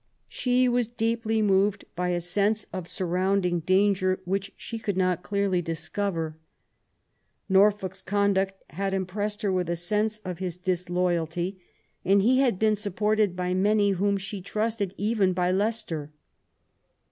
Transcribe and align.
She 0.29 0.67
was 0.67 0.87
deeply 0.87 1.43
moved 1.43 1.85
by 1.95 2.09
a 2.09 2.21
sense 2.21 2.65
of 2.73 2.87
surrounding 2.87 3.59
danger 3.59 4.19
which 4.25 4.51
she 4.57 4.79
could 4.79 4.97
not 4.97 5.21
clearly 5.21 5.61
discover. 5.61 6.37
Nor 7.47 7.69
folk's 7.69 8.01
conduct 8.01 8.55
had 8.71 8.95
impressed 8.95 9.43
her 9.43 9.53
with 9.53 9.69
a 9.69 9.75
sense 9.75 10.17
of 10.25 10.39
his 10.39 10.57
disloyalty, 10.57 11.61
and 12.03 12.23
he 12.23 12.39
had 12.39 12.57
been 12.57 12.75
supported 12.75 13.35
by 13.35 13.53
many 13.53 13.91
whom 13.91 14.17
she 14.17 14.41
trusted, 14.41 14.95
even 14.97 15.33
by 15.33 15.51
Leicester. 15.51 16.11